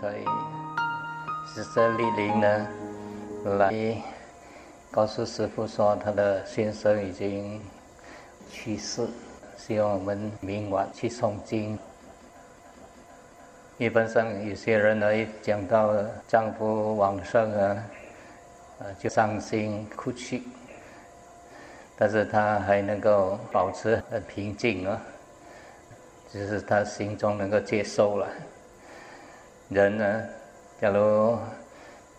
[0.00, 0.12] 在
[1.46, 2.68] 十色莅临呢，
[3.58, 4.02] 来
[4.90, 7.60] 告诉师傅说他的先生已经
[8.50, 9.06] 去世，
[9.56, 11.78] 希望我们明晚去诵经。
[13.78, 15.94] 一般上有些人呢，一讲到
[16.26, 17.84] 丈夫往生啊，
[18.80, 20.42] 啊就伤心哭泣，
[21.96, 25.00] 但是他还能够保持很平静啊，
[26.32, 28.26] 就是他心中能够接受了。
[29.70, 30.22] 人呢，
[30.80, 31.38] 假如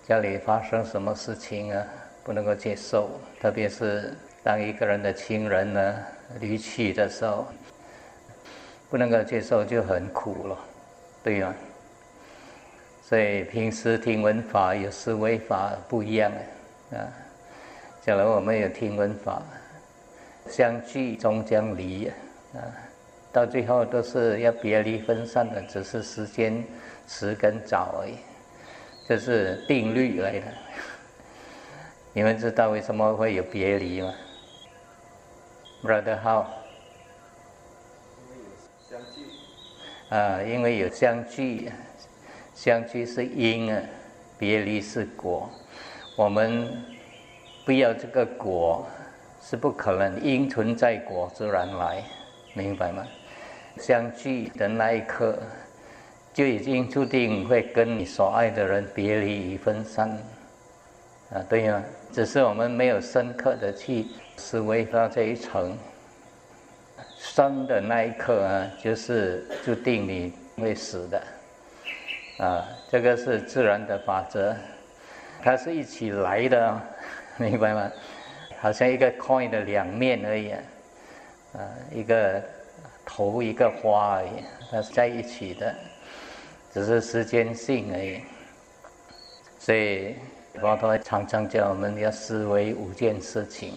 [0.08, 1.85] 家里发生什么事情啊，
[2.23, 3.09] 不能够接受，
[3.40, 4.13] 特别是
[4.44, 5.95] 当一个人的亲人呢
[6.40, 7.48] 离去的时候，
[8.90, 10.58] 不能够接受就很苦了。
[11.23, 11.54] 对呀，
[13.04, 16.32] 所以平时听闻法有思维法不一样
[16.91, 16.98] 啊。
[18.01, 19.41] 假如我们有听闻法，
[20.48, 22.12] 相聚终将离
[22.54, 22.60] 啊，
[23.32, 26.63] 到最后都是要别离分散的，只是时间
[27.07, 28.15] 迟跟早而已，
[29.07, 30.45] 这是定律来的。
[32.13, 34.13] 你们知道为什么会有别离吗
[35.83, 36.45] ？Brother How？
[40.09, 41.71] 啊，因为有相聚，
[42.53, 43.81] 相聚是因啊，
[44.37, 45.49] 别离是果。
[46.15, 46.71] 我们
[47.65, 48.87] 不要这个果，
[49.41, 50.21] 是不可能。
[50.21, 52.03] 因存在，果自然来，
[52.53, 53.05] 明白吗？
[53.77, 55.37] 相聚的那一刻，
[56.36, 60.10] 就已经注定会跟你所爱的人别离与分散。
[61.32, 64.06] 啊，对呀，只是我们没有深刻的去
[64.36, 65.78] 思维到这一层。
[67.18, 71.24] 生的那一刻啊，就是注定你会死的，
[72.38, 74.53] 啊，这个是自然的法则，
[75.41, 76.81] 它是一起来的，
[77.38, 77.90] 明白吗？
[78.59, 80.52] 好像一个 coin 的两面而已，
[81.53, 81.63] 啊，
[81.94, 82.44] 一个
[83.06, 85.74] 头一个花而已，它是在一起的，
[86.75, 88.19] 只是时间性而已。
[89.58, 90.16] 所以
[90.59, 93.74] 佛陀常常叫我们要思维五件事情。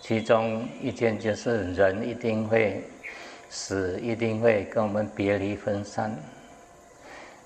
[0.00, 2.82] 其中一件就是人一定会
[3.50, 6.16] 死，一定会跟我们别离分散。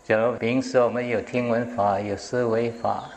[0.04, 3.10] 假如平时我们有听闻法，有思维法，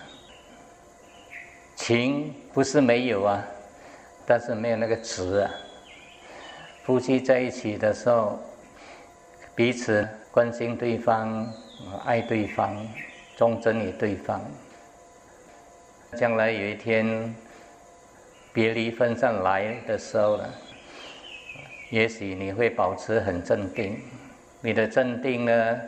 [1.75, 3.46] 情不是没有啊，
[4.25, 5.51] 但是没有那个执啊。
[6.84, 8.40] 夫妻在一起的时候，
[9.53, 11.47] 彼此关心对方，
[12.06, 12.75] 爱对方，
[13.35, 14.41] 忠贞于对方。
[16.17, 17.35] 将来有一天。
[18.51, 20.44] 别离分散来的时候呢，
[21.91, 24.01] 也许你会保持很镇定。
[24.59, 25.81] 你的镇定呢，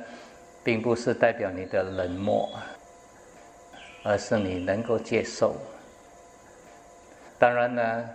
[0.63, 2.47] 并不是代表你的冷漠，
[4.03, 5.55] 而是你能够接受。
[7.39, 8.09] 当然呢，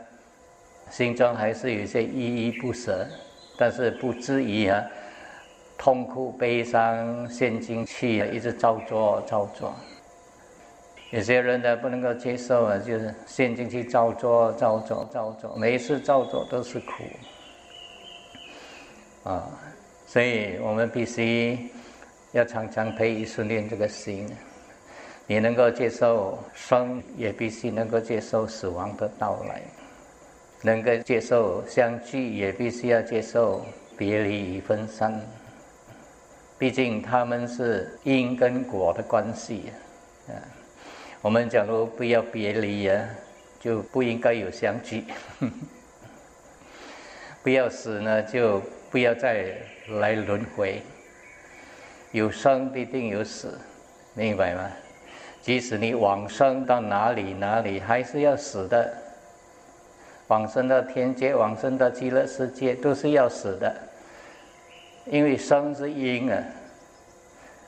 [0.90, 3.04] 心中还是有些依依不舍，
[3.58, 4.82] 但是不至于啊，
[5.78, 9.74] 痛苦、悲伤、陷进去，一直照做、照做。
[11.10, 16.92] 有些人呢不能够接受啊，就是陷进去照做、照做、照做，每一次照做都是苦
[19.22, 19.48] 啊，
[20.06, 21.70] 所以我们必须
[22.32, 24.28] 要常常培育训练这个心。
[25.28, 29.60] 你能够接受生，也必须能够接受死亡的到来；
[30.62, 33.64] 能够接受相聚，也必须要接受
[33.96, 35.20] 别离与分散。
[36.58, 39.72] 毕竟他们是因跟果的关系
[40.28, 40.32] 啊。
[41.20, 43.04] 我们假如不要别离啊，
[43.58, 45.02] 就不应该有相聚；
[47.42, 49.54] 不要死呢，就不要再
[49.88, 50.82] 来轮回。
[52.12, 53.58] 有生必定有死，
[54.14, 54.70] 明白吗？
[55.42, 58.96] 即使你往生到哪里哪里，还是要死的。
[60.28, 63.74] 往生到天界，往生到极乐世界，都是要死的。
[65.06, 66.42] 因为生是因啊，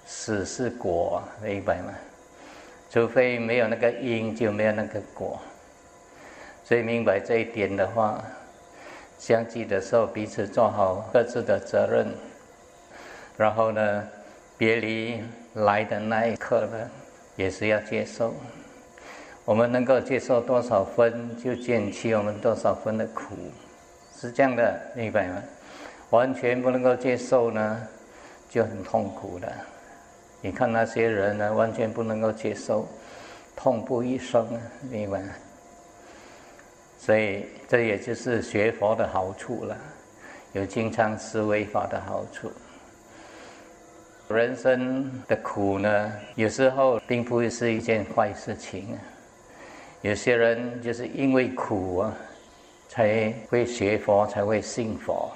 [0.05, 1.95] 死是果，明白吗？
[2.91, 5.39] 除非没有那个因，就没有那个果。
[6.65, 8.23] 所以明白这一点的话，
[9.19, 12.09] 相聚的时候彼此做好各自的责任，
[13.37, 14.09] 然后呢，
[14.57, 15.23] 别离
[15.55, 16.91] 来的那一刻呢，
[17.37, 18.35] 也是要接受。
[19.45, 23.37] 我们能够接受多少分，就减去我们多少分的苦，
[24.15, 25.43] 是这样的，明白吗？
[26.11, 27.87] 完全不能够接受呢，
[28.49, 29.53] 就很痛苦的。
[30.41, 32.89] 你看那些人呢，完全不能够接受，
[33.57, 34.61] 痛不欲生啊，
[34.91, 35.23] 明白？
[36.99, 39.77] 所以这也就是学佛的好处了，
[40.53, 42.51] 有经常思维法的好处。
[44.29, 48.99] 人生的苦呢，有时候并不会是一件坏事情。
[50.03, 52.15] 有些人就是因为苦啊，
[52.89, 55.31] 才会学佛，才会信佛。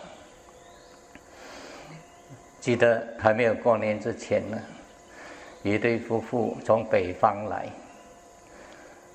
[2.63, 4.57] 记得还没有过年之前呢。
[5.65, 7.69] 一对夫妇从北方来，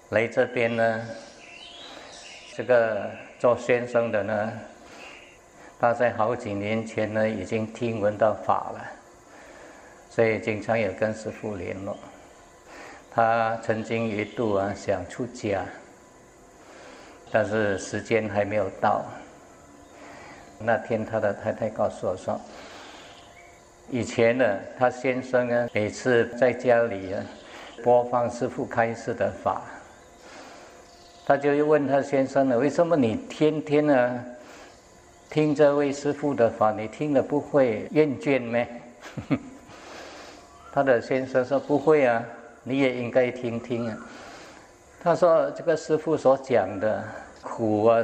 [0.10, 1.06] 来这边呢，
[2.56, 3.10] 这个
[3.40, 4.52] 做先生的呢，
[5.80, 8.86] 他在好几年前呢已经听闻到法了，
[10.10, 11.98] 所以经常有跟师傅联络。
[13.10, 15.64] 他曾经一度啊想出家，
[17.32, 19.06] 但是时间还没有到。
[20.60, 22.38] 那天他的太太告诉我说。
[23.90, 27.24] 以前呢，他先生呢，每次在家里啊
[27.84, 29.62] 播放师父开示的法，
[31.26, 34.26] 他就问他先生呢：“为什么你天天呢
[35.30, 38.66] 听这位师父的法，你听了不会厌倦吗？”
[40.74, 42.22] 他的先生说：“不会啊，
[42.64, 43.98] 你也应该听听啊。”
[45.02, 47.02] 他说：“这个师父所讲的
[47.42, 48.04] 苦啊，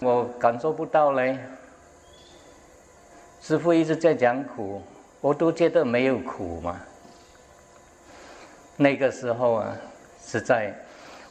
[0.00, 1.38] 我感受不到嘞。”
[3.42, 4.80] 师傅一直在讲苦，
[5.20, 6.80] 我都觉得没有苦嘛。
[8.76, 9.76] 那个时候啊，
[10.24, 10.72] 是在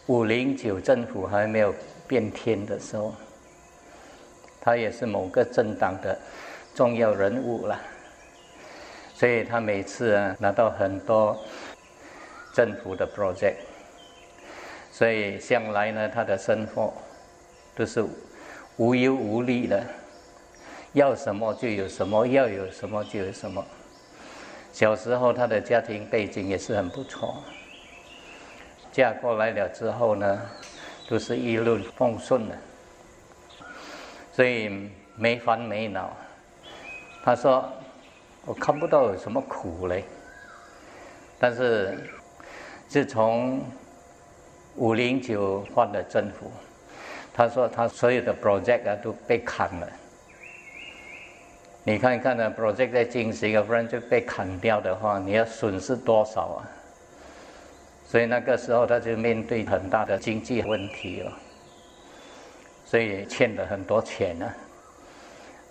[0.07, 1.73] 五零九政府还没有
[2.09, 3.15] 变天的时候，
[4.59, 6.19] 他也是某个政党的
[6.75, 7.79] 重要人物了，
[9.15, 11.41] 所以他每次啊拿到很多
[12.53, 13.55] 政府的 project，
[14.91, 16.93] 所以向来呢他的生活
[17.73, 18.05] 都是
[18.75, 19.81] 无忧无虑的。
[20.93, 23.63] 要什么就有什么，要有什么就有什么。
[24.73, 27.43] 小时候他的家庭背景也是很不错，
[28.91, 30.41] 嫁过来了之后呢，
[31.09, 32.57] 都是一路风顺的，
[34.31, 36.11] 所以没烦没恼。
[37.23, 37.71] 他说
[38.45, 40.03] ：“我看不到有什么苦嘞。”
[41.39, 41.97] 但是
[42.87, 43.63] 自从
[44.75, 46.51] 五零九换了政府，
[47.33, 49.87] 他说他所有的 project 啊都被砍了。
[51.83, 56.61] 你看看呢，project 在进行，要不然就被砍掉的话，你要损失多少啊？
[58.05, 61.31] 所以那个时候他就面对很大的经济问题了，
[62.85, 64.53] 所以欠了很多钱呢。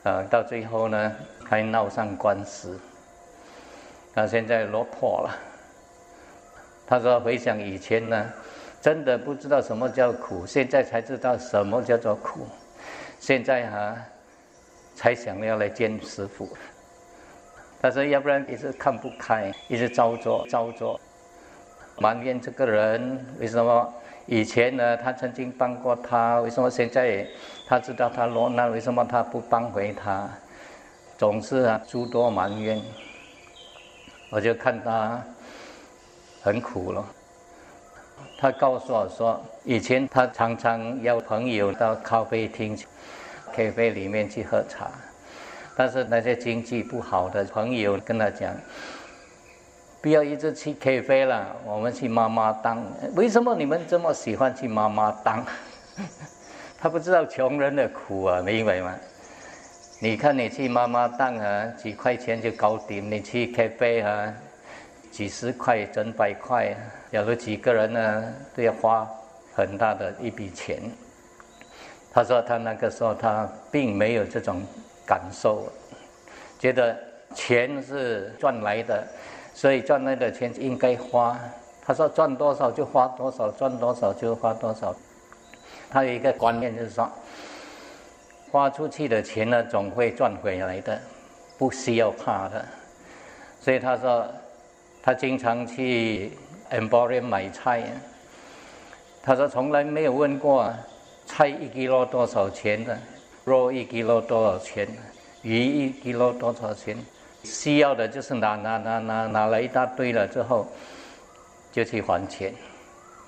[0.03, 1.13] 呃，到最后呢，
[1.45, 2.81] 还闹上官司，
[4.13, 5.31] 他现在落魄了。
[6.89, 8.33] 他说回想以前呢，
[8.81, 12.49] 真的不知道什么叫苦，现在才知道什么叫做苦。
[13.21, 13.97] 现在哈。
[15.01, 16.47] 才想要来见师傅，
[17.81, 21.01] 他说：“要不然一直看不开，一直照做照做，
[21.97, 23.91] 埋怨这个人为什么
[24.27, 24.95] 以前呢？
[24.99, 27.27] 他曾经帮过他，为什么现在
[27.67, 30.29] 他知道他落难，为什么他不帮回他？
[31.17, 32.79] 总是啊诸多埋怨。
[34.29, 35.25] 我就看他
[36.43, 37.03] 很苦了。
[38.39, 42.77] 他告诉我说，以前他常常邀朋友到咖啡厅。”
[43.55, 44.91] K 啡里面去喝茶，
[45.77, 48.55] 但是那些经济不好的朋友跟他讲，
[50.01, 52.83] 不要一直去 K 啡了，我们去妈妈档。
[53.15, 55.45] 为什么你们这么喜欢去妈妈档？
[56.79, 58.95] 他不知道穷人的苦啊，明白吗？
[60.03, 64.35] 你看你去妈妈档啊，几块钱就搞定；你去 K 啡啊，
[65.11, 66.75] 几十块、整百块，
[67.13, 69.07] 假如几个人呢，都要花
[69.55, 70.81] 很大的一笔钱。
[72.13, 74.61] 他说：“他那个时候他并没有这种
[75.07, 75.65] 感受，
[76.59, 76.97] 觉得
[77.37, 79.07] 钱是赚来的，
[79.55, 81.39] 所以赚来的钱应该花。
[81.81, 84.93] 他说赚多少就花多少，赚多少就花多少。
[85.89, 87.09] 他有一个观念就是说，
[88.51, 90.99] 花出去的钱呢总会赚回来的，
[91.59, 92.65] 不需要怕的。
[93.61, 94.27] 所以他说，
[95.01, 96.33] 他经常去
[96.73, 97.85] Emporium 买菜，
[99.23, 100.69] 他说从来没有问过。”
[101.31, 102.99] 菜一 kilo 多少钱的？
[103.45, 104.87] 肉一 kilo 多少钱？
[105.43, 106.99] 鱼一 kilo 多少钱？
[107.45, 110.67] 需要的就是拿拿拿拿拿了一大堆了之后，
[111.71, 112.53] 就去还钱，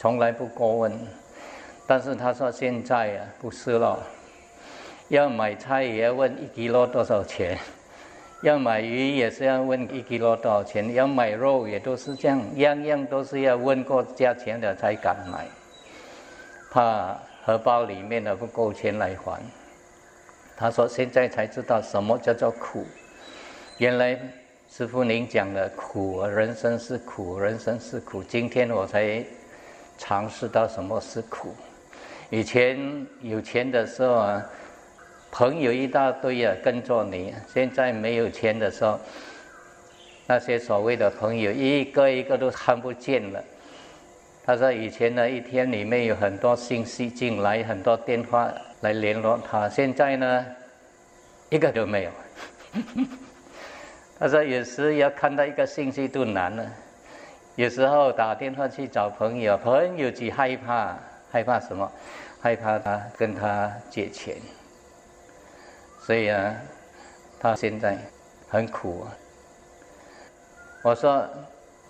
[0.00, 0.92] 从来不过问。
[1.86, 3.96] 但是他说现在啊不是了，
[5.08, 7.56] 要买菜也要问一 kilo 多少钱，
[8.42, 15.46] 要买鱼也是要问一 kilo 多少钱，要买肉也都是这样，样样都是要问过价钱的才敢买，
[16.72, 17.16] 怕。
[17.44, 19.42] 荷包里面的不够钱来还，
[20.56, 22.86] 他说现在才知道什么叫做苦。
[23.78, 24.16] 原来
[24.70, 28.22] 师傅您讲的苦，人生是苦，人生是苦。
[28.22, 29.24] 今天我才
[29.98, 31.54] 尝试到什么是苦。
[32.30, 34.50] 以前有钱的时候啊，
[35.32, 39.00] 朋友一大堆啊跟着你；现在没有钱的时候，
[40.28, 43.42] 那些所谓的朋友一个一个都看不见了。
[44.44, 49.68] 他说：“以前呢，一天里面有很多信息进来，很多电话来联络他。
[49.68, 50.46] 现在呢，
[51.48, 52.10] 一个都没有。”
[54.18, 56.66] 他说：“有时要看到一个信息都难了，
[57.54, 60.98] 有时候打电话去找朋友，朋友只害怕，
[61.30, 61.90] 害怕什么？
[62.40, 64.36] 害怕他跟他借钱。
[66.00, 66.52] 所以啊，
[67.38, 67.96] 他现在
[68.48, 69.14] 很苦啊。
[70.82, 71.28] 我说，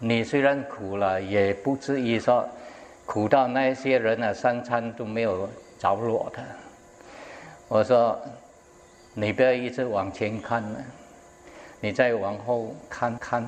[0.05, 2.45] 你虽然苦了，也不至于说
[3.07, 6.43] 苦到那些人啊，三餐都没有着落的。
[7.69, 8.21] 我说，
[9.15, 10.85] 你不要一直往前看了，
[11.81, 13.47] 你再往后看看。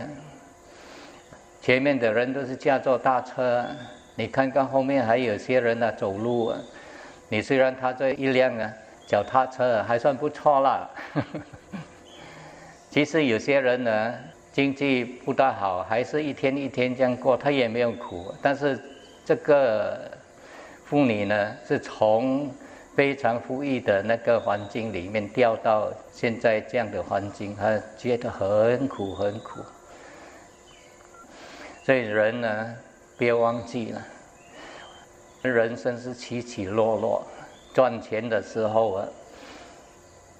[1.60, 3.66] 前面的人都是驾坐大车，
[4.14, 6.46] 你看看后面还有些人呢走路。
[6.46, 6.58] 啊。
[7.28, 8.72] 你虽然他这一辆啊。
[9.06, 10.88] 脚踏车还算不错啦。
[12.88, 14.14] 其实有些人呢，
[14.54, 18.32] 经济不大好，还是一天一天这样过，他也没有苦。
[18.40, 18.80] 但是
[19.24, 20.08] 这个
[20.84, 22.48] 妇女呢，是从
[22.94, 29.58] 非常富裕的那个环境里面掉到现在这样的环境，她觉得很苦很苦。
[31.84, 32.76] 所以人呢，
[33.18, 34.00] 别忘记了，
[35.42, 37.26] 人生是起起落落。
[37.74, 39.08] 赚钱的时候啊，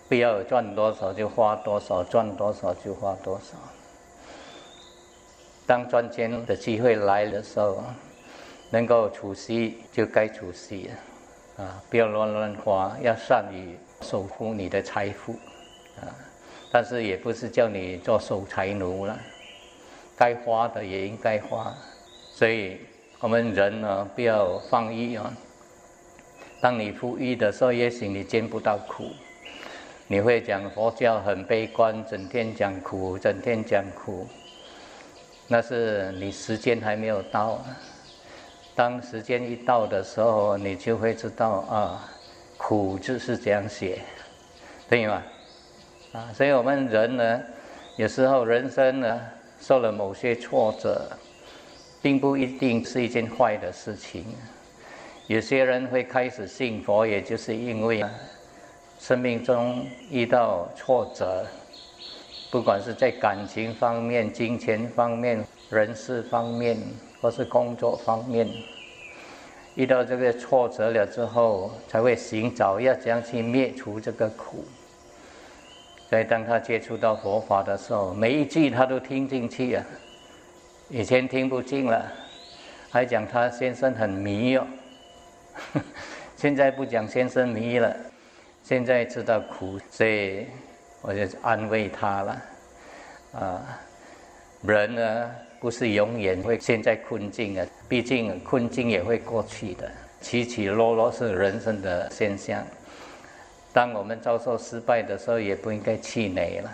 [0.09, 3.59] 不要赚多少就花多少，赚多少就花多少。
[5.67, 7.83] 当赚钱的机会来的时候，
[8.71, 10.91] 能够储蓄就该储蓄
[11.57, 15.33] 啊，不要乱乱花，要善于守护你的财富
[16.01, 16.13] 啊。
[16.71, 19.19] 但是也不是叫你做守财奴了，
[20.17, 21.73] 该花的也应该花。
[22.33, 22.79] 所以
[23.21, 25.33] 我们人呢，不要放逸啊。
[26.61, 29.05] 当你富裕的时候，也许你见不到苦，
[30.09, 34.27] 你会讲佛教很悲观，整天讲苦，整天讲苦。
[35.47, 37.63] 那是你时间还没有到，
[38.75, 42.09] 当时间一到的时候，你就会知道啊，
[42.57, 44.01] 苦就是这样写，
[44.89, 45.23] 对吗？
[46.13, 47.41] 啊，所以我们人呢，
[47.97, 49.21] 有时候人生呢，
[49.61, 51.11] 受了某些挫折，
[52.01, 54.25] 并不一定是一件坏的事情。
[55.27, 58.05] 有些人会开始信佛，也就是因为
[58.99, 61.47] 生命中遇到挫折，
[62.55, 66.79] 不管是在感情方面、金钱方面、人事方面，
[67.21, 68.49] 或是工作方面，
[69.75, 74.65] 遇到这个挫折了之后，才会寻找要怎样去灭除这个苦。
[76.09, 79.85] 所以，当他接触到佛法的时候，每一句他都听进去啊。
[80.89, 82.07] 以前听不进了，
[82.89, 84.65] 还讲他先生很迷哦。
[86.39, 87.97] 现在不讲先生迷了，
[88.63, 90.47] 现在知道苦，所以
[91.07, 92.43] 我就安慰他了。
[93.33, 93.79] 啊，
[94.63, 95.31] 人呢
[95.61, 99.91] 不是永远会陷在困境的，毕竟困境也会过去的，
[100.23, 102.65] 起起落落是人生的现象。
[103.71, 106.73] 当我们遭受失败的时候，也不应该气馁了。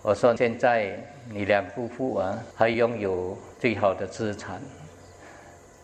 [0.00, 0.98] 我说现在
[1.28, 4.58] 你两夫妇啊，还拥有最好的资产。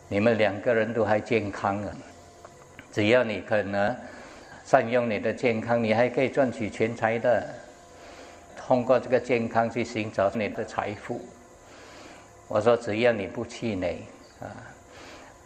[0.09, 1.93] 你们两个人都还健康啊！
[2.93, 3.97] 只要你肯呢，
[4.67, 7.47] 善用你的健康，你还可以赚取钱财的。
[8.57, 11.25] 通过这个健康去寻找你的财富。
[12.49, 14.03] 我说，只要你不气馁
[14.41, 14.51] 啊，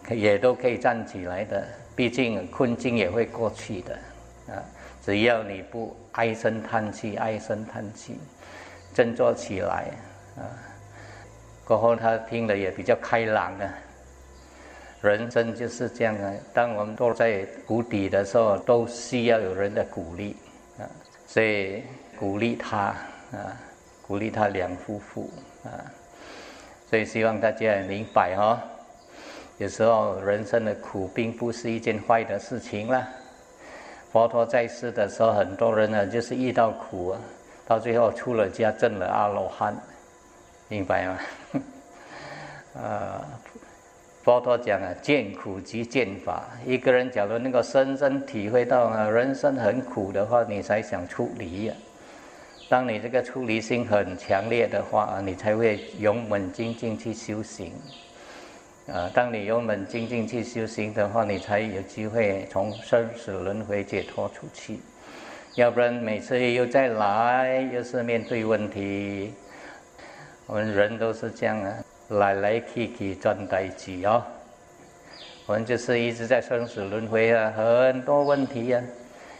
[0.08, 1.62] 也都可以站起来的。
[1.94, 3.94] 毕竟困境也会过去的
[4.48, 4.56] 啊。
[5.04, 8.18] 只要你不唉声叹气，唉声叹气，
[8.94, 9.90] 振作起来
[10.38, 10.48] 啊。
[11.66, 13.74] 过后他听了也比较开朗啊。
[15.02, 16.30] 人生就是这样啊！
[16.52, 20.36] 当我们都在谷底的时候，都需要有人的鼓励
[20.78, 20.84] 啊，
[21.26, 21.84] 所以
[22.18, 22.94] 鼓励他
[23.32, 23.56] 啊，
[24.06, 25.30] 鼓励他两夫妇
[25.64, 25.72] 啊，
[26.90, 28.62] 所以希望大家明白哈，
[29.56, 33.08] 有时候人生的苦并不是一件坏的事情啦。
[34.12, 37.20] 佛陀在世的时候，很多人呢就是遇到苦啊，
[37.66, 39.74] 到最后出了家，证了阿罗汉，
[40.68, 41.18] 明白吗？
[42.76, 43.24] 啊。
[44.22, 46.44] 佛陀讲啊，见苦即见法。
[46.66, 51.74] 一个人假如能够深深体会到啊，人生很苦的话，你才想出离呀。
[52.68, 57.72] 当你这个出离心很强烈的话，你才会勇猛精进去修行。
[58.92, 64.80] 啊，当你勇猛精进去修行的话，你才有机会从生死轮回解脱出去。
[65.54, 69.32] 要不然每次又再来，又是面对问题。
[70.46, 71.74] 我们人都是这样啊。
[72.10, 74.22] 来来去去转代志哦，
[75.46, 78.82] 我们就是一直在生死轮回啊，很多问题啊，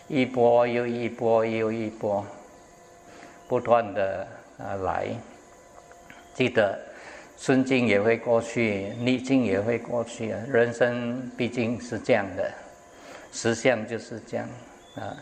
[0.06, 2.24] 一波又一波又一波，
[3.48, 4.26] 不断的
[4.58, 5.08] 啊来。
[6.32, 6.78] 记得
[7.36, 10.40] 顺境也会过去，逆境也会过去啊。
[10.46, 12.50] 人生毕竟是这样的，
[13.32, 14.48] 实相就是这样
[14.94, 15.16] 啊。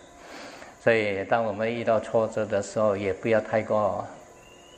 [0.81, 4.07] 所以当我们遇到挫折的时候，也不要太过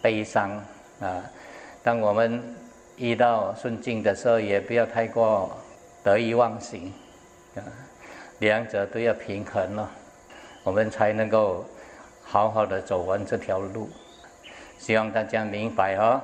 [0.01, 0.51] 悲伤
[1.01, 1.23] 啊。
[1.83, 2.43] 当我们
[2.97, 5.51] 遇到顺境的时候，也不要太过
[6.05, 6.93] 得意忘形，
[7.57, 7.65] 啊，
[8.41, 9.91] 两者都要平衡了，
[10.63, 11.65] 我们才能够
[12.23, 13.89] 好好的走完这条路。
[14.79, 16.21] 希望大家明白哦，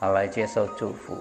[0.00, 1.16] 好来接受祝福。